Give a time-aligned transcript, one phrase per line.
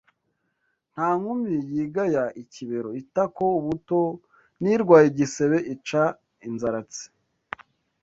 [0.93, 3.99] Nta nkumi yigaya ikibero (itako, ubuto),
[4.61, 6.03] n'irwaye igisebe ica
[6.47, 7.05] inzaratsi